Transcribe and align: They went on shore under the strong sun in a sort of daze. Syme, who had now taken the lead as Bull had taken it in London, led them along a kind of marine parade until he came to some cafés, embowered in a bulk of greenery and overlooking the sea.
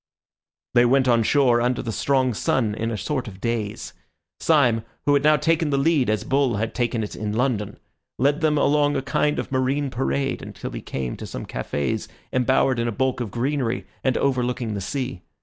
They 0.73 0.83
went 0.83 1.07
on 1.07 1.21
shore 1.21 1.61
under 1.61 1.83
the 1.83 1.91
strong 1.91 2.33
sun 2.33 2.73
in 2.73 2.89
a 2.89 2.97
sort 2.97 3.27
of 3.27 3.39
daze. 3.39 3.93
Syme, 4.39 4.83
who 5.05 5.13
had 5.13 5.23
now 5.23 5.35
taken 5.37 5.69
the 5.69 5.77
lead 5.77 6.09
as 6.09 6.23
Bull 6.23 6.55
had 6.55 6.73
taken 6.73 7.03
it 7.03 7.15
in 7.15 7.33
London, 7.33 7.77
led 8.17 8.41
them 8.41 8.57
along 8.57 8.95
a 8.95 9.03
kind 9.03 9.37
of 9.37 9.51
marine 9.51 9.91
parade 9.91 10.41
until 10.41 10.71
he 10.71 10.81
came 10.81 11.15
to 11.17 11.27
some 11.27 11.45
cafés, 11.45 12.07
embowered 12.33 12.79
in 12.79 12.87
a 12.87 12.91
bulk 12.91 13.19
of 13.19 13.29
greenery 13.29 13.85
and 14.03 14.17
overlooking 14.17 14.73
the 14.73 14.81
sea. 14.81 15.21